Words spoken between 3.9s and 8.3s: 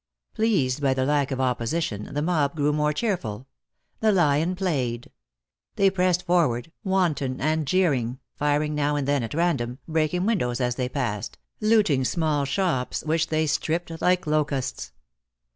The lion played. They pressed forward, wanton and jeering,